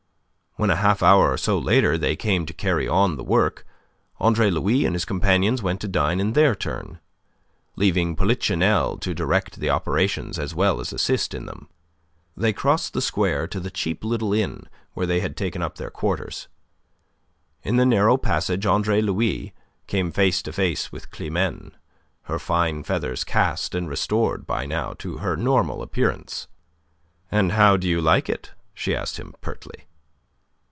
When 0.57 0.69
a 0.69 0.75
half 0.75 1.01
hour 1.01 1.31
or 1.31 1.37
so 1.37 1.57
later 1.57 1.97
they 1.97 2.15
came 2.17 2.45
to 2.45 2.51
carry 2.53 2.85
on 2.85 3.15
the 3.15 3.23
work, 3.23 3.65
Andre 4.19 4.49
Louis 4.51 4.83
and 4.85 4.93
his 4.93 5.05
companions 5.05 5.63
went 5.63 5.79
to 5.79 5.87
dine 5.87 6.19
in 6.19 6.33
their 6.33 6.55
turn, 6.55 6.99
leaving 7.77 8.17
Polichinelle 8.17 8.97
to 8.97 9.13
direct 9.15 9.59
the 9.61 9.69
operations 9.69 10.37
as 10.37 10.53
well 10.53 10.81
as 10.81 10.91
assist 10.91 11.33
in 11.33 11.45
them. 11.45 11.69
They 12.35 12.51
crossed 12.51 12.91
the 12.93 13.01
square 13.01 13.47
to 13.47 13.61
the 13.61 13.71
cheap 13.71 14.03
little 14.03 14.33
inn 14.33 14.65
where 14.93 15.07
they 15.07 15.21
had 15.21 15.37
taken 15.37 15.61
up 15.61 15.75
their 15.77 15.89
quarters. 15.89 16.49
In 17.63 17.77
the 17.77 17.85
narrow 17.85 18.17
passage 18.17 18.65
Andre 18.65 18.99
Louis 19.01 19.53
came 19.87 20.11
face 20.11 20.41
to 20.43 20.51
face 20.51 20.91
with 20.91 21.11
Climene, 21.11 21.71
her 22.23 22.37
fine 22.39 22.83
feathers 22.83 23.23
cast, 23.23 23.73
and 23.73 23.87
restored 23.89 24.45
by 24.45 24.65
now 24.65 24.93
to 24.99 25.19
her 25.19 25.37
normal 25.37 25.81
appearance. 25.81 26.47
"And 27.31 27.53
how 27.53 27.77
do 27.77 27.87
you 27.87 28.01
like 28.01 28.27
it?" 28.27 28.51
she 28.75 28.93
asked 28.93 29.15
him, 29.17 29.33
pertly. 29.39 29.85